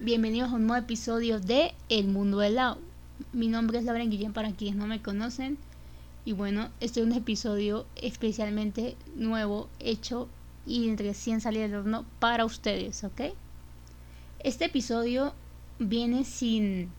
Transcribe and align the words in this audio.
Bienvenidos 0.00 0.50
a 0.50 0.56
un 0.56 0.66
nuevo 0.66 0.82
episodio 0.82 1.38
de 1.38 1.72
El 1.88 2.08
Mundo 2.08 2.38
del 2.38 2.56
Lado. 2.56 2.78
Mi 3.32 3.46
nombre 3.46 3.78
es 3.78 3.84
Laura 3.84 4.04
Guillén 4.04 4.32
para 4.32 4.50
quienes 4.50 4.76
no 4.76 4.88
me 4.88 5.00
conocen. 5.00 5.56
Y 6.24 6.32
bueno, 6.32 6.68
este 6.80 6.98
es 6.98 7.06
un 7.06 7.12
episodio 7.12 7.86
especialmente 7.94 8.96
nuevo, 9.14 9.68
hecho 9.78 10.28
y 10.66 10.96
recién 10.96 11.40
salido 11.40 11.62
del 11.62 11.76
horno 11.76 12.04
para 12.18 12.44
ustedes, 12.44 13.04
¿ok? 13.04 13.20
Este 14.40 14.64
episodio 14.64 15.32
viene 15.78 16.24
sin, 16.24 16.90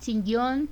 sin 0.00 0.24
guion, 0.24 0.70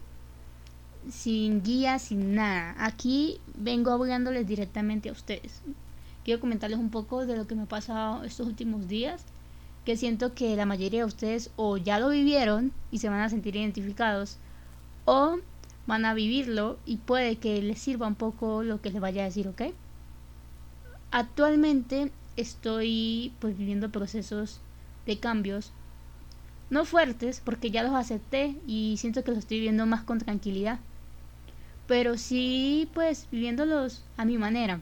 sin 1.10 1.62
guía, 1.62 1.98
sin 1.98 2.34
nada. 2.34 2.74
Aquí 2.78 3.38
vengo 3.54 3.90
hablándoles 3.90 4.46
directamente 4.46 5.10
a 5.10 5.12
ustedes. 5.12 5.60
Quiero 6.24 6.40
comentarles 6.40 6.78
un 6.78 6.90
poco 6.90 7.26
de 7.26 7.36
lo 7.36 7.46
que 7.46 7.54
me 7.54 7.64
ha 7.64 7.66
pasado 7.66 8.24
estos 8.24 8.46
últimos 8.46 8.88
días 8.88 9.26
que 9.84 9.96
siento 9.96 10.34
que 10.34 10.56
la 10.56 10.66
mayoría 10.66 11.00
de 11.00 11.06
ustedes 11.06 11.50
o 11.56 11.76
ya 11.76 11.98
lo 11.98 12.08
vivieron 12.08 12.72
y 12.90 12.98
se 12.98 13.08
van 13.08 13.20
a 13.20 13.28
sentir 13.28 13.56
identificados 13.56 14.38
o 15.04 15.38
van 15.86 16.04
a 16.04 16.14
vivirlo 16.14 16.78
y 16.86 16.96
puede 16.96 17.36
que 17.36 17.60
les 17.60 17.78
sirva 17.78 18.06
un 18.06 18.14
poco 18.14 18.62
lo 18.62 18.80
que 18.80 18.90
les 18.90 19.00
vaya 19.00 19.22
a 19.22 19.26
decir, 19.26 19.48
¿ok? 19.48 19.62
Actualmente 21.10 22.10
estoy 22.36 23.32
pues 23.38 23.56
viviendo 23.56 23.90
procesos 23.90 24.60
de 25.06 25.18
cambios 25.18 25.70
no 26.70 26.84
fuertes 26.84 27.40
porque 27.44 27.70
ya 27.70 27.82
los 27.82 27.94
acepté 27.94 28.56
y 28.66 28.96
siento 28.98 29.22
que 29.22 29.30
los 29.30 29.38
estoy 29.38 29.58
viviendo 29.58 29.86
más 29.86 30.02
con 30.02 30.18
tranquilidad 30.18 30.78
pero 31.86 32.16
sí 32.16 32.88
pues 32.94 33.28
viviéndolos 33.30 34.02
a 34.16 34.24
mi 34.24 34.38
manera 34.38 34.80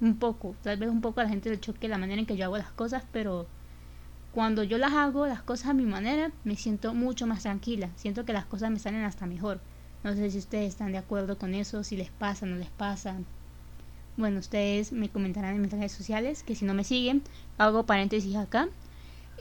un 0.00 0.16
poco 0.16 0.54
tal 0.62 0.78
vez 0.78 0.88
un 0.88 1.00
poco 1.00 1.20
a 1.20 1.24
la 1.24 1.28
gente 1.28 1.50
le 1.50 1.60
choque 1.60 1.88
la 1.88 1.98
manera 1.98 2.20
en 2.20 2.26
que 2.26 2.36
yo 2.36 2.44
hago 2.44 2.56
las 2.56 2.70
cosas 2.70 3.02
pero 3.12 3.46
cuando 4.36 4.62
yo 4.62 4.76
las 4.76 4.92
hago, 4.92 5.26
las 5.26 5.40
cosas 5.40 5.68
a 5.68 5.72
mi 5.72 5.86
manera, 5.86 6.30
me 6.44 6.56
siento 6.56 6.92
mucho 6.92 7.26
más 7.26 7.44
tranquila. 7.44 7.88
Siento 7.96 8.26
que 8.26 8.34
las 8.34 8.44
cosas 8.44 8.70
me 8.70 8.78
salen 8.78 9.02
hasta 9.02 9.24
mejor. 9.24 9.60
No 10.04 10.12
sé 10.14 10.30
si 10.30 10.36
ustedes 10.36 10.68
están 10.68 10.92
de 10.92 10.98
acuerdo 10.98 11.38
con 11.38 11.54
eso, 11.54 11.82
si 11.82 11.96
les 11.96 12.10
pasa, 12.10 12.44
no 12.44 12.56
les 12.56 12.68
pasa. 12.68 13.16
Bueno, 14.18 14.38
ustedes 14.40 14.92
me 14.92 15.08
comentarán 15.08 15.54
en 15.54 15.62
mis 15.62 15.70
redes 15.70 15.92
sociales, 15.92 16.42
que 16.42 16.54
si 16.54 16.66
no 16.66 16.74
me 16.74 16.84
siguen, 16.84 17.22
hago 17.56 17.86
paréntesis 17.86 18.36
acá. 18.36 18.68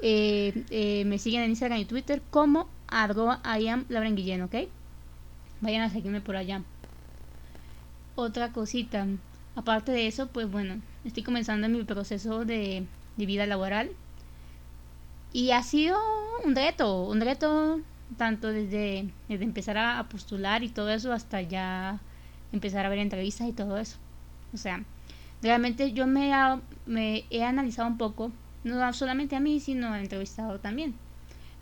Eh, 0.02 0.64
eh, 0.70 1.04
me 1.04 1.20
siguen 1.20 1.42
en 1.42 1.50
Instagram 1.50 1.80
y 1.80 1.84
Twitter 1.84 2.22
como 2.30 2.70
arroba 2.88 3.42
Guillén, 3.54 4.44
¿ok? 4.44 4.56
Vayan 5.60 5.82
a 5.82 5.90
seguirme 5.90 6.22
por 6.22 6.38
allá. 6.38 6.62
Otra 8.16 8.54
cosita, 8.54 9.08
aparte 9.58 9.92
de 9.92 10.08
eso, 10.08 10.28
pues 10.28 10.50
bueno, 10.50 10.80
estoy 11.04 11.24
comenzando 11.24 11.68
mi 11.68 11.84
proceso 11.84 12.46
de 12.46 12.86
vida 13.18 13.46
laboral 13.46 13.90
y 15.36 15.52
ha 15.52 15.64
sido 15.64 15.98
un 16.46 16.56
reto, 16.56 17.04
un 17.04 17.20
reto 17.20 17.82
tanto 18.16 18.54
desde, 18.54 19.10
desde 19.28 19.44
empezar 19.44 19.78
a, 19.78 20.02
postular 20.08 20.64
y 20.64 20.70
todo 20.70 20.90
eso 20.90 21.12
hasta 21.12 21.42
ya 21.42 22.00
empezar 22.54 22.86
a 22.86 22.90
ver 22.90 23.00
entrevistas 23.00 23.50
y 23.50 23.52
todo 23.52 23.78
eso. 23.78 23.98
O 24.54 24.58
sea, 24.58 24.86
realmente 25.42 25.92
yo 25.92 26.08
me, 26.08 26.32
me 26.86 27.26
he 27.30 27.44
analizado 27.44 27.90
un 27.90 27.98
poco, 27.98 28.32
no 28.64 28.94
solamente 28.94 29.36
a 29.36 29.42
mí, 29.42 29.60
sino 29.60 29.94
al 29.94 30.04
entrevistado 30.04 30.60
también. 30.62 30.96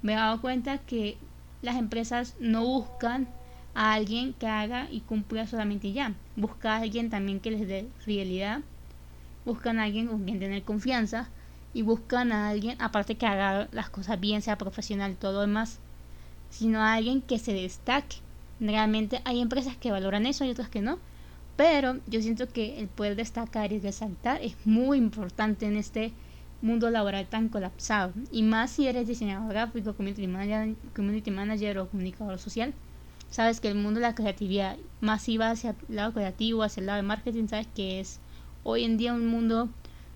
Me 0.04 0.14
he 0.14 0.18
dado 0.18 0.40
cuenta 0.40 0.78
que 0.78 1.18
las 1.64 1.76
empresas 1.76 2.36
no 2.40 2.64
buscan 2.64 3.28
a 3.74 3.94
alguien 3.94 4.34
que 4.34 4.46
haga 4.46 4.88
y 4.92 5.00
cumpla 5.00 5.48
solamente 5.48 5.94
ya. 5.94 6.14
Buscan 6.36 6.74
a 6.74 6.84
alguien 6.84 7.10
también 7.10 7.40
que 7.40 7.50
les 7.50 7.68
dé 7.68 7.90
realidad. 8.06 8.60
Buscan 9.46 9.80
a 9.80 9.86
alguien 9.86 10.06
con 10.06 10.26
quien 10.26 10.38
tener 10.38 10.62
confianza 10.62 11.28
y 11.74 11.82
buscan 11.82 12.32
a 12.32 12.50
alguien, 12.50 12.80
aparte 12.82 13.16
que 13.16 13.26
haga 13.26 13.68
las 13.72 13.90
cosas 13.90 14.20
bien, 14.20 14.42
sea 14.42 14.58
profesional 14.58 15.12
y 15.12 15.16
todo 15.16 15.34
lo 15.34 15.42
demás, 15.42 15.80
sino 16.50 16.80
a 16.80 16.94
alguien 16.94 17.22
que 17.22 17.40
se 17.40 17.54
destaque. 17.54 18.18
Realmente 18.60 19.22
hay 19.26 19.42
empresas 19.42 19.76
que 19.76 19.92
valoran 19.92 20.26
eso 20.26 20.46
y 20.46 20.52
otras 20.52 20.70
que 20.70 20.82
no, 20.82 21.00
pero 21.56 21.98
yo 22.08 22.22
siento 22.22 22.48
que 22.48 22.80
el 22.80 22.88
poder 22.88 23.16
destacar 23.16 23.72
y 23.72 23.80
resaltar 23.80 24.42
es 24.42 24.56
muy 24.66 24.98
importante 24.98 25.66
en 25.66 25.78
este 25.78 26.14
mundo 26.62 26.90
laboral 26.90 27.28
tan 27.28 27.50
colapsado. 27.50 28.14
Y 28.32 28.44
más 28.44 28.72
si 28.72 28.88
eres 28.88 29.08
diseñador 29.08 29.50
gráfico, 29.50 29.94
community 29.94 30.28
manager, 30.28 30.76
community 30.96 31.32
manager 31.32 31.80
o 31.80 31.90
comunicador 31.90 32.40
social. 32.40 32.74
Sabes 33.30 33.60
que 33.60 33.68
el 33.68 33.76
mundo 33.76 34.00
de 34.00 34.06
la 34.08 34.16
creatividad 34.16 34.78
masiva 35.02 35.50
hacia 35.50 35.76
el 35.90 35.96
lado 35.96 36.14
creativo, 36.14 36.64
hacia 36.64 36.82
el 36.82 36.88
lado 36.88 36.98
de 36.98 37.04
marketing, 37.04 37.48
sabes 37.48 37.68
que 37.76 38.00
es 38.00 38.20
hoy 38.64 38.84
en 38.84 38.98
día 38.98 39.14
un 39.14 39.28
mundo 39.28 39.70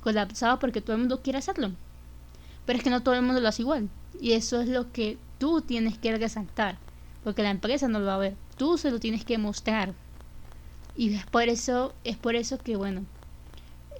colapsado 0.08 0.58
porque 0.58 0.80
todo 0.80 0.94
el 0.94 1.02
mundo 1.02 1.22
quiere 1.22 1.40
hacerlo. 1.40 1.72
Pero 2.66 2.78
es 2.78 2.84
que 2.84 2.90
no 2.90 3.04
todo 3.04 3.16
el 3.16 3.24
mundo 3.24 3.42
lo 3.42 3.50
hace 3.50 3.64
igual. 3.64 3.90
Y 4.22 4.32
eso 4.32 4.62
es 4.62 4.70
lo 4.70 4.90
que 4.94 5.18
tú 5.38 5.60
tienes 5.60 5.98
que 5.98 6.16
resaltar. 6.16 6.78
Porque 7.26 7.44
la 7.44 7.50
empresa 7.50 7.90
no 7.90 8.00
lo 8.00 8.06
va 8.06 8.16
a 8.16 8.20
ver. 8.20 8.36
Tú 8.58 8.78
se 8.78 8.90
lo 8.90 9.02
tienes 9.02 9.26
que 9.26 9.38
mostrar. 9.38 9.94
Y 10.96 11.14
es 11.14 11.26
por 11.26 11.44
eso, 11.44 11.94
es 12.06 12.16
por 12.16 12.38
eso 12.38 12.58
que 12.58 12.78
bueno, 12.78 13.02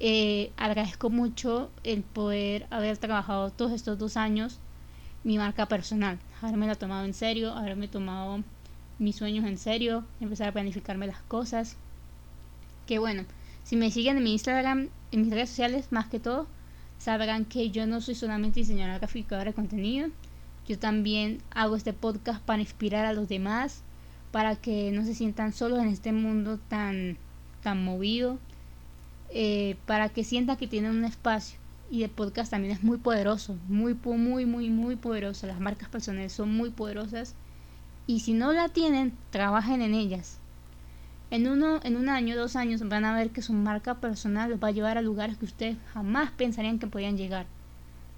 eh, 0.00 0.50
agradezco 0.56 1.10
mucho 1.10 1.70
el 1.84 2.02
poder 2.02 2.66
haber 2.70 2.96
trabajado 2.96 3.50
todos 3.50 3.72
estos 3.72 3.98
dos 3.98 4.16
años 4.16 4.58
mi 5.24 5.36
marca 5.36 5.66
personal, 5.66 6.18
haberme 6.40 6.66
la 6.66 6.74
tomado 6.74 7.04
en 7.04 7.12
serio, 7.12 7.52
haberme 7.52 7.86
tomado 7.86 8.42
mis 8.98 9.16
sueños 9.16 9.44
en 9.44 9.58
serio, 9.58 10.04
empezar 10.20 10.48
a 10.48 10.52
planificarme 10.52 11.06
las 11.06 11.20
cosas. 11.22 11.76
Que 12.86 12.98
bueno, 12.98 13.24
si 13.62 13.76
me 13.76 13.90
siguen 13.90 14.16
en 14.16 14.24
mi 14.24 14.32
Instagram, 14.32 14.88
en 15.12 15.22
mis 15.22 15.30
redes 15.30 15.50
sociales 15.50 15.90
más 15.90 16.08
que 16.08 16.20
todo, 16.20 16.46
sabrán 16.98 17.44
que 17.44 17.70
yo 17.70 17.86
no 17.86 18.00
soy 18.00 18.14
solamente 18.14 18.60
diseñadora 18.60 18.98
gráfica 18.98 19.42
de 19.44 19.52
contenido. 19.52 20.08
Yo 20.66 20.78
también 20.78 21.40
hago 21.50 21.76
este 21.76 21.92
podcast 21.92 22.42
para 22.42 22.60
inspirar 22.60 23.06
a 23.06 23.12
los 23.12 23.28
demás, 23.28 23.82
para 24.32 24.56
que 24.56 24.90
no 24.92 25.04
se 25.04 25.14
sientan 25.14 25.52
solos 25.52 25.78
en 25.80 25.88
este 25.88 26.12
mundo 26.12 26.58
tan, 26.68 27.16
tan 27.62 27.82
movido, 27.82 28.38
eh, 29.30 29.76
para 29.86 30.10
que 30.10 30.24
sientan 30.24 30.56
que 30.56 30.66
tienen 30.66 30.90
un 30.90 31.04
espacio. 31.04 31.58
Y 31.90 32.02
el 32.02 32.10
podcast 32.10 32.50
también 32.50 32.74
es 32.74 32.82
muy 32.82 32.98
poderoso, 32.98 33.56
muy, 33.66 33.94
muy, 33.94 34.44
muy, 34.44 34.68
muy 34.68 34.96
poderoso. 34.96 35.46
Las 35.46 35.60
marcas 35.60 35.88
personales 35.88 36.32
son 36.32 36.54
muy 36.54 36.68
poderosas. 36.68 37.34
Y 38.06 38.20
si 38.20 38.34
no 38.34 38.52
la 38.52 38.68
tienen, 38.68 39.16
trabajen 39.30 39.80
en 39.80 39.94
ellas. 39.94 40.38
En, 41.30 41.46
uno, 41.46 41.80
en 41.84 41.96
un 41.96 42.08
año, 42.08 42.36
dos 42.36 42.56
años 42.56 42.86
van 42.88 43.04
a 43.04 43.14
ver 43.14 43.30
que 43.30 43.42
su 43.42 43.52
marca 43.52 43.96
personal 43.96 44.50
los 44.50 44.62
va 44.62 44.68
a 44.68 44.72
llevar 44.72 44.96
a 44.96 45.02
lugares 45.02 45.36
que 45.36 45.44
ustedes 45.44 45.76
jamás 45.92 46.30
pensarían 46.30 46.78
que 46.78 46.86
podían 46.86 47.18
llegar. 47.18 47.46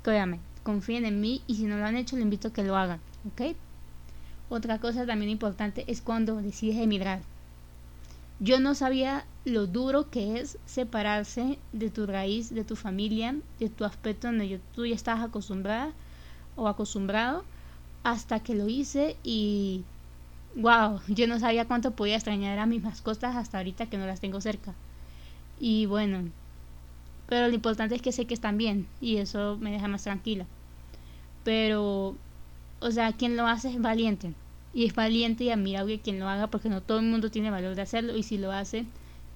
Créanme, 0.03 0.39
confíen 0.63 1.05
en 1.05 1.21
mí 1.21 1.43
y 1.47 1.57
si 1.57 1.65
no 1.65 1.77
lo 1.77 1.87
han 1.87 1.97
hecho, 1.97 2.17
les 2.17 2.23
invito 2.23 2.49
a 2.49 2.53
que 2.53 2.63
lo 2.63 2.77
hagan, 2.77 3.01
¿ok? 3.33 3.57
Otra 4.49 4.79
cosa 4.79 5.07
también 5.07 5.31
importante 5.31 5.85
es 5.89 6.01
cuando 6.03 6.37
decides 6.37 6.77
emigrar. 6.77 7.21
Yo 8.39 8.59
no 8.59 8.75
sabía 8.75 9.25
lo 9.45 9.67
duro 9.67 10.09
que 10.09 10.41
es 10.41 10.57
separarse 10.65 11.59
de 11.73 11.91
tu 11.91 12.07
raíz, 12.07 12.55
de 12.55 12.65
tu 12.65 12.75
familia, 12.75 13.37
de 13.59 13.69
tu 13.69 13.85
aspecto 13.85 14.29
donde 14.29 14.61
tú 14.75 14.87
ya 14.87 14.95
estabas 14.95 15.25
acostumbrada 15.25 15.93
o 16.57 16.69
acostumbrado, 16.69 17.45
hasta 18.03 18.41
que 18.41 18.55
lo 18.55 18.69
hice 18.69 19.17
y 19.23 19.85
wow, 20.57 21.01
yo 21.09 21.27
no 21.27 21.39
sabía 21.39 21.67
cuánto 21.67 21.93
podía 21.93 22.17
extrañar 22.17 22.59
a 22.59 22.67
mis 22.67 22.83
mascotas 22.83 23.37
hasta 23.37 23.59
ahorita 23.59 23.87
que 23.87 23.99
no 23.99 24.07
las 24.07 24.21
tengo 24.21 24.41
cerca. 24.41 24.75
Y 25.59 25.87
bueno, 25.87 26.31
pero 27.29 27.49
lo 27.49 27.55
importante 27.55 27.95
es 27.95 28.03
que 28.03 28.13
sé 28.13 28.27
que 28.27 28.35
están 28.35 28.59
bien 28.59 28.87
y 29.01 29.17
eso 29.19 29.57
me 29.61 29.71
deja 29.71 29.89
más 29.89 30.05
tranquila. 30.05 30.47
Pero, 31.45 32.17
o 32.81 32.91
sea, 32.91 33.13
quien 33.13 33.37
lo 33.37 33.47
hace 33.47 33.71
es 33.71 33.81
valiente. 33.81 34.35
Y 34.73 34.87
es 34.87 34.95
valiente 34.95 35.45
y 35.45 35.51
admirable 35.51 36.01
quien 36.01 36.21
lo 36.21 36.29
haga 36.29 36.47
porque 36.47 36.69
no 36.69 36.81
todo 36.81 37.01
el 37.01 37.07
mundo 37.07 37.31
tiene 37.31 37.51
valor 37.51 37.75
de 37.75 37.83
hacerlo 37.83 38.17
y 38.17 38.23
si 38.23 38.39
lo 38.39 38.53
hace 38.53 38.87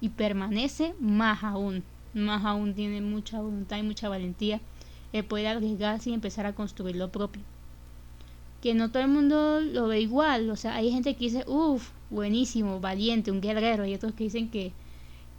y 0.01 0.09
permanece, 0.09 0.93
más 0.99 1.43
aún. 1.43 1.83
Más 2.13 2.45
aún 2.45 2.73
tiene 2.73 3.01
mucha 3.01 3.41
voluntad 3.41 3.77
y 3.77 3.83
mucha 3.83 4.09
valentía 4.09 4.61
el 5.11 5.25
poder 5.25 5.47
arriesgarse 5.47 6.09
y 6.09 6.13
empezar 6.13 6.45
a 6.45 6.53
construir 6.53 6.95
lo 6.95 7.11
propio 7.11 7.41
que 8.65 8.73
no 8.73 8.89
todo 8.89 9.03
el 9.03 9.09
mundo 9.09 9.61
lo 9.61 9.87
ve 9.89 10.01
igual. 10.01 10.49
O 10.49 10.55
sea, 10.55 10.73
hay 10.73 10.89
gente 10.89 11.13
que 11.13 11.25
dice, 11.25 11.43
uff, 11.45 11.91
buenísimo, 12.09 12.79
valiente, 12.79 13.29
un 13.29 13.39
guerrero. 13.39 13.85
Y 13.85 13.93
otros 13.93 14.15
que 14.15 14.23
dicen 14.23 14.49
que, 14.49 14.71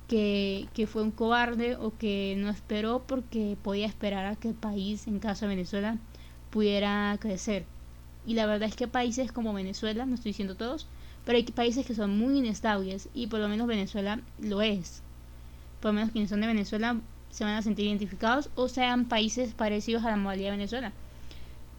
que, 0.06 0.69
que, 0.75 0.87
fue 0.87 1.02
un 1.02 1.11
cobarde 1.11 1.75
o 1.75 1.93
que 1.99 2.37
no 2.38 2.49
esperó 2.50 3.02
porque 3.05 3.56
podía 3.61 3.88
esperar 3.88 4.26
a 4.26 4.37
que 4.37 4.50
el 4.50 4.55
país, 4.55 5.08
en 5.08 5.19
caso 5.19 5.44
de 5.44 5.56
Venezuela, 5.56 5.99
pudiera 6.50 7.19
crecer. 7.20 7.64
Y 8.28 8.34
la 8.34 8.46
verdad 8.46 8.69
es 8.69 8.76
que 8.76 8.87
países 8.87 9.32
como 9.32 9.52
Venezuela, 9.52 10.06
no 10.06 10.14
estoy 10.14 10.31
diciendo 10.31 10.55
todos, 10.55 10.87
pero 11.25 11.37
hay 11.37 11.43
países 11.46 11.84
que 11.84 11.96
son 11.96 12.17
muy 12.17 12.38
inestables 12.38 13.08
y 13.12 13.26
por 13.26 13.40
lo 13.40 13.49
menos 13.49 13.67
Venezuela 13.67 14.20
lo 14.38 14.62
es. 14.62 15.02
Por 15.81 15.88
lo 15.88 15.94
menos 15.94 16.12
quienes 16.12 16.31
son 16.31 16.43
de 16.43 16.46
Venezuela 16.46 17.00
se 17.31 17.43
van 17.43 17.55
a 17.55 17.62
sentir 17.62 17.87
identificados 17.87 18.50
o 18.55 18.69
sean 18.69 19.06
países 19.06 19.52
parecidos 19.52 20.05
a 20.05 20.11
la 20.11 20.17
modalidad 20.17 20.50
de 20.52 20.58
Venezuela 20.58 20.93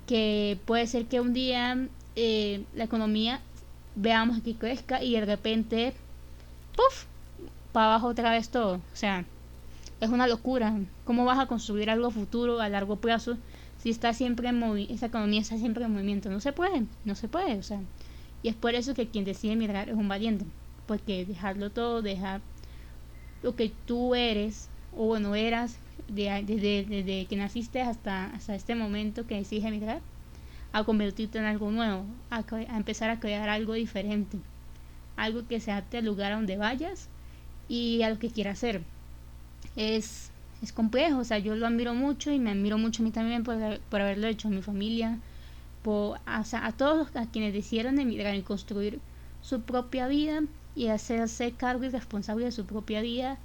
que 0.08 0.58
puede 0.66 0.88
ser 0.88 1.06
que 1.06 1.20
un 1.20 1.34
día 1.34 1.88
eh, 2.16 2.64
la 2.74 2.86
economía 2.86 3.42
veamos 3.96 4.42
que 4.42 4.56
crezca 4.56 5.04
y 5.04 5.14
de 5.14 5.26
repente, 5.26 5.94
¡puf! 6.76 7.06
para 7.72 7.88
abajo 7.88 8.08
otra 8.08 8.32
vez 8.32 8.50
todo. 8.50 8.76
O 8.76 8.96
sea, 8.96 9.26
es 10.02 10.10
una 10.10 10.28
locura. 10.28 10.76
¿Cómo 11.06 11.26
vas 11.26 11.38
a 11.38 11.46
construir 11.46 11.90
algo 11.92 12.10
futuro 12.10 12.60
a 12.60 12.70
largo 12.70 12.96
plazo 12.96 13.38
si 13.82 13.92
está 13.92 14.14
siempre 14.14 14.50
en 14.50 14.64
esa 14.90 15.06
economía 15.08 15.42
está 15.42 15.58
siempre 15.58 15.86
en 15.86 15.94
movimiento. 15.94 16.30
No 16.30 16.40
se 16.40 16.52
puede, 16.52 16.86
no 17.06 17.16
se 17.16 17.28
puede, 17.28 17.58
o 17.58 17.64
sea. 17.64 17.80
Y 18.44 18.50
es 18.50 18.56
por 18.56 18.76
eso 18.76 18.94
que 18.94 19.08
quien 19.08 19.26
decide 19.26 19.54
emigrar 19.54 19.90
es 19.90 19.96
un 19.96 20.08
valiente, 20.08 20.46
porque 20.86 21.26
dejarlo 21.26 21.70
todo, 21.70 22.02
dejar 22.02 22.42
lo 23.44 23.56
que 23.56 23.72
tú 23.86 24.16
eres, 24.16 24.70
o 24.96 25.06
bueno, 25.06 25.36
eras 25.36 25.78
desde, 26.08 26.86
desde, 26.86 27.26
que 27.26 27.36
naciste 27.36 27.82
hasta, 27.82 28.26
hasta 28.28 28.56
este 28.56 28.76
momento 28.76 29.28
que 29.28 29.36
decides 29.36 29.66
emigrar, 29.66 30.02
a 30.74 30.84
convertirte 30.84 31.38
en 31.38 31.46
algo 31.46 31.72
nuevo, 31.72 32.06
a, 32.30 32.44
a 32.50 32.78
empezar 32.78 33.10
a 33.10 33.20
crear 33.20 33.50
algo 33.50 33.74
diferente, 33.74 34.38
algo 35.16 35.48
que 35.48 35.60
se 35.60 35.72
adapte 35.72 35.98
al 35.98 36.06
lugar 36.06 36.32
a 36.32 36.36
donde 36.36 36.58
vayas 36.58 37.10
y 37.70 38.02
a 38.04 38.10
lo 38.10 38.20
que 38.20 38.30
quieras 38.30 38.58
hacer. 38.58 38.82
Es, 39.76 40.32
es 40.62 40.74
complejo, 40.74 41.20
o 41.20 41.24
sea, 41.24 41.40
yo 41.40 41.56
lo 41.56 41.68
admiro 41.68 41.94
mucho 41.94 42.32
y 42.32 42.40
me 42.40 42.52
admiro 42.52 42.78
mucho 42.78 43.02
a 43.02 43.06
mí 43.06 43.12
también 43.12 43.44
por, 43.44 43.80
por 43.90 44.02
haberlo 44.02 44.28
hecho, 44.28 44.48
a 44.48 44.52
mi 44.52 44.62
familia, 44.62 45.20
a, 46.26 46.44
a 46.52 46.72
todos 46.74 47.16
a 47.16 47.26
quienes 47.28 47.54
decidieron 47.54 48.00
emigrar 48.00 48.36
y 48.36 48.42
construir 48.42 49.00
su 49.42 49.62
propia 49.62 50.08
vida 50.08 50.42
y 50.76 50.88
hacerse 50.88 51.52
cargo 51.52 51.86
y 51.86 51.90
responsable 51.90 52.46
de 52.46 52.52
su 52.52 52.66
propia 52.66 53.02
vida 53.02 53.38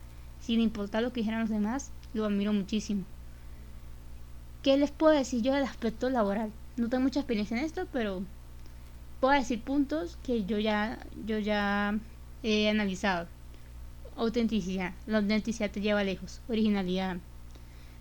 sin 0.43 0.61
importar 0.61 1.03
lo 1.03 1.13
que 1.13 1.21
dijeran 1.21 1.41
los 1.41 1.51
demás, 1.51 1.91
lo 2.13 2.27
admiro 2.27 2.53
muchísimo. 2.53 3.05
¿Qué 4.63 4.77
les 4.77 4.91
puedo 4.91 5.15
decir 5.15 5.43
yo 5.43 5.55
del 5.55 5.65
aspecto 5.65 6.11
laboral? 6.11 6.53
No 6.77 6.89
tengo 6.89 7.05
mucha 7.05 7.21
experiencia 7.21 7.57
en 7.57 7.65
esto, 7.65 7.87
pero 7.93 8.23
puedo 9.21 9.35
decir 9.35 9.61
puntos 9.61 10.19
que 10.25 10.45
yo 10.45 10.59
ya, 10.59 10.99
yo 11.27 11.39
ya 11.39 11.99
he 12.43 12.69
analizado. 12.69 13.29
Autenticidad. 14.17 14.93
La 15.07 15.19
autenticidad 15.19 15.71
te 15.71 15.81
lleva 15.81 16.05
lejos. 16.05 16.41
Originalidad. 16.49 17.17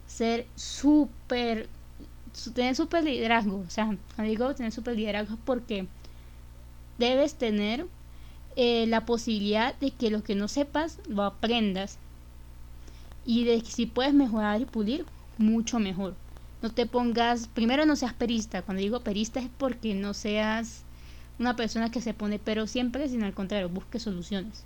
Ser 0.07 0.45
súper. 0.55 1.69
Tener 2.53 2.75
súper 2.75 3.03
liderazgo. 3.03 3.63
O 3.65 3.69
sea, 3.69 3.95
digo 4.17 4.53
tener 4.55 4.71
súper 4.71 4.95
liderazgo 4.95 5.37
porque 5.45 5.87
debes 6.97 7.35
tener 7.35 7.85
eh, 8.55 8.85
la 8.87 9.05
posibilidad 9.05 9.77
de 9.79 9.91
que 9.91 10.09
lo 10.09 10.23
que 10.23 10.35
no 10.35 10.47
sepas 10.47 10.99
lo 11.07 11.23
aprendas. 11.23 11.97
Y 13.25 13.43
de 13.43 13.61
si 13.61 13.85
puedes 13.85 14.13
mejorar 14.13 14.61
y 14.61 14.65
pulir, 14.65 15.05
mucho 15.37 15.79
mejor. 15.79 16.15
No 16.61 16.69
te 16.69 16.85
pongas. 16.85 17.47
Primero, 17.47 17.85
no 17.85 17.95
seas 17.95 18.13
perista. 18.13 18.61
Cuando 18.61 18.81
digo 18.81 19.01
perista 19.01 19.39
es 19.39 19.49
porque 19.57 19.93
no 19.93 20.13
seas 20.13 20.83
una 21.39 21.55
persona 21.55 21.89
que 21.89 22.01
se 22.01 22.13
pone 22.13 22.37
pero 22.37 22.67
siempre, 22.67 23.09
sino 23.09 23.25
al 23.25 23.33
contrario, 23.33 23.69
busque 23.69 23.99
soluciones. 23.99 24.63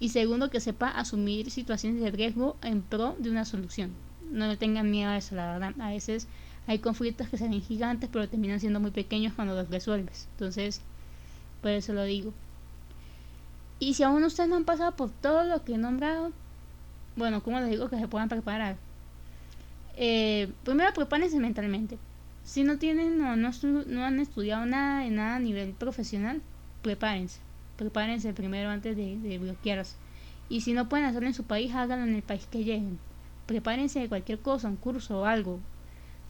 Y 0.00 0.08
segundo, 0.08 0.50
que 0.50 0.60
sepa 0.60 0.88
asumir 0.88 1.50
situaciones 1.50 2.00
de 2.00 2.10
riesgo 2.10 2.56
en 2.62 2.82
pro 2.82 3.16
de 3.18 3.30
una 3.30 3.44
solución. 3.44 3.92
No 4.30 4.46
le 4.46 4.56
tengan 4.56 4.90
miedo 4.90 5.10
a 5.10 5.18
eso, 5.18 5.34
la 5.34 5.52
verdad. 5.52 5.74
A 5.80 5.90
veces 5.90 6.26
hay 6.66 6.78
conflictos 6.78 7.28
que 7.28 7.36
se 7.36 7.48
ven 7.48 7.60
gigantes, 7.60 8.08
pero 8.12 8.28
terminan 8.28 8.60
siendo 8.60 8.80
muy 8.80 8.90
pequeños 8.90 9.34
cuando 9.34 9.54
los 9.54 9.68
resuelves. 9.68 10.26
Entonces, 10.32 10.80
por 11.62 11.70
eso 11.70 11.92
lo 11.92 12.04
digo. 12.04 12.32
Y 13.78 13.94
si 13.94 14.02
aún 14.02 14.24
ustedes 14.24 14.48
no 14.48 14.56
han 14.56 14.64
pasado 14.64 14.92
por 14.92 15.10
todo 15.10 15.44
lo 15.44 15.62
que 15.64 15.74
he 15.74 15.78
nombrado, 15.78 16.32
bueno, 17.16 17.42
como 17.42 17.60
les 17.60 17.70
digo 17.70 17.88
que 17.88 17.98
se 17.98 18.08
puedan 18.08 18.28
preparar? 18.28 18.76
Eh, 19.96 20.52
primero 20.64 20.92
prepárense 20.92 21.38
mentalmente. 21.38 21.98
Si 22.44 22.64
no 22.64 22.78
tienen 22.78 23.20
o 23.22 23.36
no, 23.36 23.50
no, 23.86 24.04
han 24.04 24.20
estudiado 24.20 24.66
nada 24.66 25.04
de 25.04 25.10
nada 25.10 25.36
a 25.36 25.40
nivel 25.40 25.72
profesional, 25.72 26.42
prepárense 26.82 27.40
prepárense 27.76 28.32
primero 28.32 28.70
antes 28.70 28.96
de, 28.96 29.18
de 29.18 29.38
bloquearse. 29.38 29.96
Y 30.48 30.60
si 30.60 30.72
no 30.72 30.88
pueden 30.88 31.06
hacerlo 31.06 31.28
en 31.28 31.34
su 31.34 31.44
país, 31.44 31.74
háganlo 31.74 32.06
en 32.06 32.14
el 32.14 32.22
país 32.22 32.46
que 32.50 32.64
lleguen. 32.64 32.98
Prepárense 33.46 34.00
de 34.00 34.08
cualquier 34.08 34.38
cosa, 34.38 34.68
un 34.68 34.76
curso 34.76 35.20
o 35.20 35.24
algo. 35.24 35.60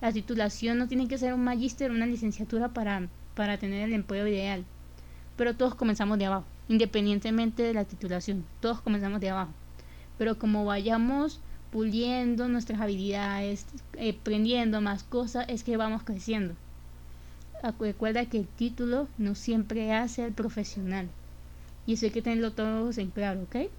La 0.01 0.13
titulación 0.13 0.79
no 0.79 0.89
tiene 0.89 1.09
que 1.09 1.19
ser 1.19 1.35
un 1.35 1.45
magíster 1.45 1.91
o 1.91 1.95
una 1.95 2.07
licenciatura 2.07 2.69
para, 2.69 3.09
para 3.35 3.59
tener 3.59 3.83
el 3.83 3.95
empleo 3.95 4.27
ideal. 4.27 4.65
Pero 5.37 5.55
todos 5.55 5.75
comenzamos 5.75 6.19
de 6.19 6.27
abajo, 6.27 6.47
independientemente 6.69 7.63
de 7.63 7.75
la 7.75 7.85
titulación. 7.85 8.45
Todos 8.61 8.81
comenzamos 8.81 9.21
de 9.21 9.31
abajo. 9.31 9.53
Pero 10.19 10.39
como 10.39 10.65
vayamos 10.65 11.41
puliendo 11.73 12.49
nuestras 12.49 12.81
habilidades, 12.81 13.67
aprendiendo 13.95 14.81
más 14.81 15.03
cosas, 15.03 15.47
es 15.49 15.65
que 15.65 15.77
vamos 15.77 16.03
creciendo. 16.05 16.55
Recuerda 17.81 18.27
que 18.27 18.39
el 18.39 18.47
título 18.47 19.09
no 19.19 19.35
siempre 19.35 19.93
hace 19.93 20.23
al 20.23 20.33
profesional. 20.33 21.09
Y 21.87 21.95
eso 21.95 22.07
hay 22.07 22.13
que 22.13 22.23
tenerlo 22.23 22.53
todos 22.53 22.99
en 22.99 23.11
claro, 23.11 23.43
¿ok? 23.43 23.71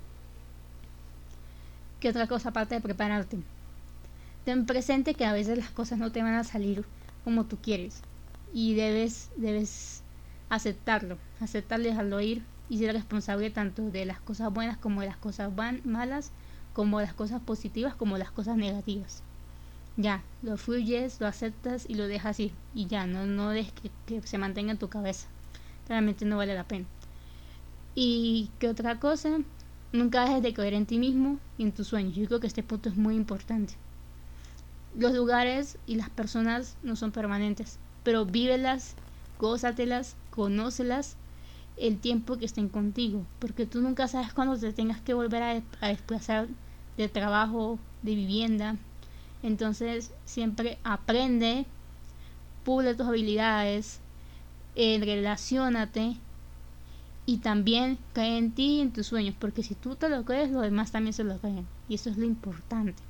¿Qué 1.99 2.09
otra 2.09 2.27
cosa 2.27 2.49
aparte 2.49 2.75
de 2.75 2.81
prepararte? 2.81 3.37
Ten 4.43 4.65
presente 4.65 5.13
que 5.13 5.25
a 5.25 5.33
veces 5.33 5.57
las 5.57 5.69
cosas 5.69 5.97
no 5.97 6.11
te 6.11 6.21
van 6.21 6.35
a 6.35 6.43
salir 6.43 6.83
como 7.23 7.45
tú 7.45 7.57
quieres. 7.57 8.01
Y 8.53 8.75
debes, 8.75 9.29
debes 9.37 10.01
aceptarlo, 10.49 11.17
aceptarlo, 11.39 11.85
dejarlo 11.85 12.21
ir 12.21 12.43
y 12.69 12.79
ser 12.79 12.93
responsable 12.93 13.49
tanto 13.49 13.89
de 13.89 14.05
las 14.05 14.19
cosas 14.19 14.53
buenas 14.53 14.77
como 14.77 15.01
de 15.01 15.07
las 15.07 15.17
cosas 15.17 15.51
malas, 15.83 16.31
como 16.73 16.99
de 16.99 17.05
las 17.05 17.13
cosas 17.13 17.41
positivas 17.41 17.95
como 17.95 18.15
de 18.15 18.19
las 18.19 18.31
cosas 18.31 18.57
negativas. 18.57 19.23
Ya, 19.97 20.23
lo 20.41 20.57
fluyes, 20.57 21.21
lo 21.21 21.27
aceptas 21.27 21.85
y 21.87 21.95
lo 21.95 22.07
dejas 22.07 22.39
ir. 22.39 22.51
Y 22.73 22.87
ya, 22.87 23.07
no, 23.07 23.25
no 23.25 23.49
dejes 23.49 23.73
que, 23.73 23.91
que 24.21 24.27
se 24.27 24.37
mantenga 24.37 24.71
en 24.71 24.77
tu 24.77 24.89
cabeza. 24.89 25.27
Realmente 25.87 26.25
no 26.25 26.37
vale 26.37 26.53
la 26.53 26.65
pena. 26.65 26.85
Y 27.93 28.49
qué 28.59 28.67
otra 28.67 28.99
cosa, 28.99 29.37
nunca 29.93 30.25
dejes 30.25 30.43
de 30.43 30.53
creer 30.53 30.73
en 30.73 30.85
ti 30.85 30.99
mismo 30.99 31.39
y 31.57 31.63
en 31.63 31.71
tus 31.71 31.87
sueños. 31.87 32.15
Yo 32.15 32.25
creo 32.27 32.41
que 32.41 32.47
este 32.47 32.63
punto 32.63 32.89
es 32.89 32.97
muy 32.97 33.15
importante. 33.15 33.75
Los 34.97 35.13
lugares 35.13 35.77
y 35.87 35.95
las 35.95 36.09
personas 36.09 36.75
no 36.83 36.97
son 36.97 37.11
permanentes, 37.11 37.79
pero 38.03 38.25
vívelas, 38.25 38.95
gózatelas, 39.39 40.15
conócelas 40.29 41.15
el 41.77 41.99
tiempo 41.99 42.37
que 42.37 42.45
estén 42.45 42.69
contigo, 42.69 43.25
porque 43.39 43.65
tú 43.65 43.81
nunca 43.81 44.07
sabes 44.07 44.33
cuándo 44.33 44.57
te 44.57 44.71
tengas 44.73 45.01
que 45.01 45.13
volver 45.13 45.43
a, 45.43 45.87
desplazar 45.87 46.47
de 46.97 47.09
trabajo, 47.09 47.79
de 48.01 48.15
vivienda. 48.15 48.77
Entonces 49.43 50.11
siempre 50.25 50.77
aprende, 50.83 51.65
pule 52.63 52.95
tus 52.95 53.07
habilidades, 53.07 53.99
eh, 54.75 54.99
relacionate 54.99 56.15
y 57.25 57.37
también 57.37 57.97
cree 58.13 58.37
en 58.37 58.51
ti 58.51 58.77
y 58.77 58.81
en 58.81 58.91
tus 58.91 59.07
sueños, 59.07 59.35
porque 59.37 59.63
si 59.63 59.75
tú 59.75 59.95
te 59.95 60.09
lo 60.09 60.23
crees, 60.23 60.51
los 60.51 60.61
demás 60.61 60.91
también 60.91 61.13
se 61.13 61.23
lo 61.23 61.37
creen. 61.39 61.67
Y 61.89 61.95
eso 61.95 62.09
es 62.09 62.17
lo 62.17 62.25
importante. 62.25 63.01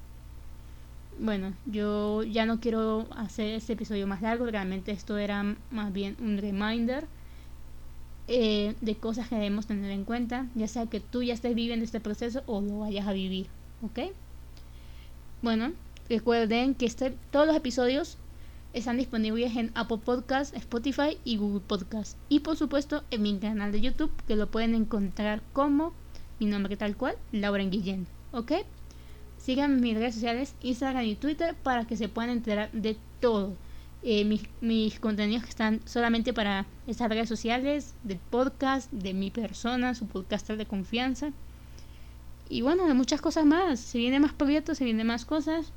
Bueno, 1.20 1.54
yo 1.66 2.24
ya 2.24 2.46
no 2.46 2.60
quiero 2.60 3.08
hacer 3.16 3.54
este 3.54 3.74
episodio 3.74 4.08
más 4.08 4.22
largo, 4.22 4.46
realmente 4.48 4.92
esto 4.92 5.18
era 5.18 5.56
más 5.72 5.94
bien 5.94 6.18
un 6.20 6.38
reminder 6.38 7.08
eh, 8.28 8.76
de 8.82 8.96
cosas 8.96 9.28
que 9.30 9.36
debemos 9.36 9.68
tener 9.68 9.92
en 9.92 10.04
cuenta, 10.04 10.48
ya 10.56 10.68
sea 10.68 10.88
que 10.88 11.00
tú 11.00 11.22
ya 11.24 11.34
estés 11.34 11.54
viviendo 11.56 11.86
este 11.86 12.00
proceso 12.00 12.42
o 12.48 12.62
lo 12.62 12.80
vayas 12.80 13.08
a 13.08 13.14
vivir, 13.14 13.48
¿ok? 13.84 14.12
Bueno, 15.42 15.74
recuerden 16.10 16.74
que 16.76 16.86
este, 16.86 17.16
todos 17.32 17.46
los 17.46 17.56
episodios 17.56 18.18
están 18.74 18.98
disponibles 18.98 19.56
en 19.56 19.72
Apple 19.74 20.00
Podcast, 20.04 20.56
Spotify 20.56 21.18
y 21.24 21.38
Google 21.38 21.62
Podcast. 21.62 22.18
Y 22.28 22.42
por 22.42 22.58
supuesto 22.58 23.04
en 23.12 23.22
mi 23.22 23.38
canal 23.38 23.72
de 23.72 23.80
YouTube 23.80 24.12
que 24.28 24.36
lo 24.36 24.48
pueden 24.48 24.76
encontrar 24.76 25.42
como 25.54 25.94
mi 26.40 26.48
nombre 26.48 26.76
tal 26.76 26.98
cual, 26.98 27.16
Laura 27.32 27.64
Guillén. 27.64 28.08
¿Ok? 28.32 28.52
Sigan 29.38 29.80
mis 29.80 29.96
redes 29.96 30.16
sociales, 30.16 30.56
Instagram 30.62 31.06
y 31.06 31.16
Twitter 31.16 31.56
para 31.62 31.86
que 31.86 31.96
se 31.96 32.10
puedan 32.10 32.32
enterar 32.32 32.72
de 32.72 32.98
todo. 33.22 33.54
Eh, 34.08 34.40
mis, 34.62 35.00
contenidos 35.00 35.44
que 35.44 35.50
están 35.50 35.82
solamente 35.86 36.32
para 36.32 36.66
estas 36.86 37.10
redes 37.10 37.28
sociales, 37.28 37.96
del 38.04 38.20
podcast, 38.20 38.92
de 38.92 39.14
mi 39.14 39.32
persona, 39.32 39.96
su 39.96 40.08
podcaster 40.08 40.58
de 40.58 40.66
confianza. 40.66 41.32
Y 42.48 42.62
bueno, 42.62 42.88
de 42.88 42.94
muchas 42.94 43.20
cosas 43.20 43.46
más. 43.46 43.80
Se 43.80 43.98
vienen 43.98 44.22
más 44.22 44.34
proyectos, 44.34 44.78
se 44.78 44.86
vienen 44.86 45.08
más 45.08 45.26
cosas 45.26 45.72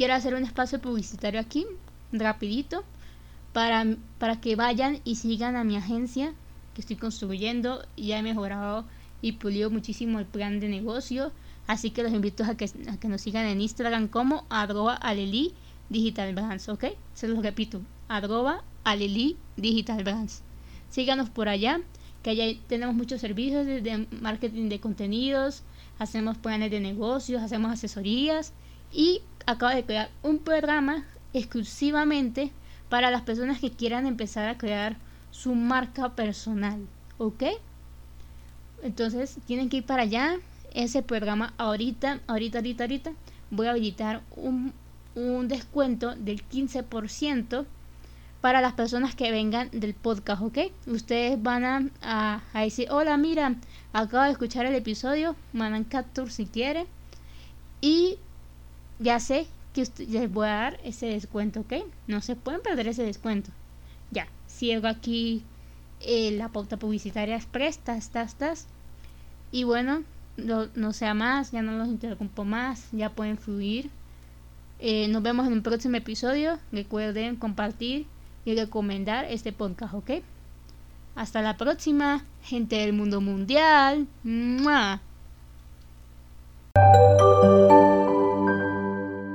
quiero 0.00 0.14
hacer 0.14 0.34
un 0.34 0.44
espacio 0.44 0.80
publicitario 0.80 1.38
aquí, 1.38 1.66
rapidito, 2.10 2.84
para, 3.52 3.84
para 4.18 4.40
que 4.40 4.56
vayan 4.56 4.98
y 5.04 5.16
sigan 5.16 5.56
a 5.56 5.62
mi 5.62 5.76
agencia 5.76 6.32
que 6.72 6.80
estoy 6.80 6.96
construyendo. 6.96 7.84
Ya 7.98 8.18
he 8.18 8.22
mejorado 8.22 8.86
y 9.20 9.32
pulido 9.32 9.68
muchísimo 9.68 10.18
el 10.18 10.24
plan 10.24 10.58
de 10.58 10.70
negocio. 10.70 11.32
Así 11.66 11.90
que 11.90 12.02
los 12.02 12.14
invito 12.14 12.44
a 12.44 12.54
que, 12.54 12.70
a 12.90 12.96
que 12.96 13.08
nos 13.08 13.20
sigan 13.20 13.44
en 13.44 13.60
Instagram 13.60 14.08
como 14.08 14.46
arroba 14.48 14.94
aleli 14.94 15.52
digital 15.90 16.34
brands, 16.34 16.68
¿ok? 16.68 16.84
Se 17.12 17.28
los 17.28 17.42
repito, 17.42 17.82
arroba 18.08 18.64
aleli 18.84 19.36
digital 19.56 20.02
brands. 20.02 20.42
Síganos 20.88 21.28
por 21.28 21.48
allá, 21.48 21.80
que 22.22 22.30
allá 22.30 22.58
tenemos 22.66 22.94
muchos 22.94 23.20
servicios 23.20 23.66
de 23.66 24.06
marketing 24.20 24.68
de 24.68 24.80
contenidos, 24.80 25.62
hacemos 25.98 26.38
planes 26.38 26.70
de 26.70 26.80
negocios, 26.80 27.42
hacemos 27.42 27.72
asesorías 27.72 28.52
y 28.92 29.20
acabo 29.46 29.74
de 29.74 29.84
crear 29.84 30.10
un 30.22 30.38
programa 30.38 31.04
exclusivamente 31.34 32.50
para 32.88 33.10
las 33.10 33.22
personas 33.22 33.60
que 33.60 33.70
quieran 33.70 34.06
empezar 34.06 34.48
a 34.48 34.58
crear 34.58 34.96
su 35.30 35.54
marca 35.54 36.14
personal, 36.16 36.80
¿ok? 37.18 37.44
Entonces 38.82 39.38
tienen 39.46 39.68
que 39.68 39.78
ir 39.78 39.84
para 39.84 40.02
allá. 40.02 40.38
Ese 40.72 41.02
programa 41.02 41.52
ahorita, 41.58 42.20
ahorita, 42.26 42.58
ahorita, 42.58 42.84
ahorita 42.84 43.12
voy 43.50 43.66
a 43.66 43.70
habilitar 43.70 44.22
un, 44.36 44.72
un 45.14 45.48
descuento 45.48 46.14
del 46.14 46.46
15% 46.48 47.66
para 48.40 48.60
las 48.60 48.72
personas 48.72 49.14
que 49.14 49.30
vengan 49.30 49.68
del 49.72 49.94
podcast, 49.94 50.42
¿ok? 50.42 50.58
Ustedes 50.86 51.42
van 51.42 51.90
a, 52.02 52.42
a, 52.52 52.60
decir, 52.60 52.88
hola, 52.90 53.16
mira, 53.16 53.56
acabo 53.92 54.24
de 54.24 54.30
escuchar 54.30 54.66
el 54.66 54.74
episodio, 54.74 55.36
mandan 55.52 55.84
capture 55.84 56.30
si 56.30 56.46
quieren. 56.46 56.86
Y 57.80 58.18
ya 58.98 59.20
sé 59.20 59.46
que 59.74 59.86
les 60.08 60.32
voy 60.32 60.46
a 60.46 60.52
dar 60.52 60.80
ese 60.84 61.06
descuento, 61.06 61.60
¿ok? 61.60 61.74
No 62.06 62.20
se 62.20 62.36
pueden 62.36 62.62
perder 62.62 62.88
ese 62.88 63.02
descuento. 63.02 63.50
Ya, 64.10 64.26
ciego 64.46 64.88
aquí 64.88 65.42
eh, 66.00 66.30
la 66.32 66.48
pauta 66.48 66.78
publicitaria 66.78 67.36
express, 67.36 67.78
tas, 67.78 68.10
tas, 68.10 68.34
tas. 68.36 68.66
Y 69.52 69.64
bueno, 69.64 70.02
no, 70.36 70.92
sea 70.92 71.14
más, 71.14 71.50
ya 71.50 71.62
no 71.62 71.72
los 71.72 71.88
interrumpo 71.88 72.44
más, 72.44 72.88
ya 72.92 73.10
pueden 73.10 73.38
fluir. 73.38 73.90
Eh, 74.82 75.08
nos 75.08 75.22
vemos 75.22 75.46
en 75.46 75.52
un 75.52 75.62
próximo 75.62 75.96
episodio. 75.96 76.58
Recuerden 76.72 77.36
compartir 77.36 78.06
y 78.44 78.54
recomendar 78.54 79.26
este 79.26 79.52
podcast, 79.52 79.92
¿ok? 79.92 80.10
Hasta 81.14 81.42
la 81.42 81.58
próxima, 81.58 82.24
gente 82.42 82.76
del 82.76 82.94
mundo 82.94 83.20
mundial. 83.20 84.06
¡Mua! 84.22 85.02